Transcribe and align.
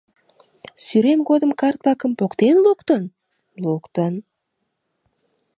Сӱрем 0.85 1.19
годым 1.29 1.51
карт-влакым 1.59 2.11
поктен 2.19 2.55
луктын? 2.65 3.03
луктын... 3.63 4.13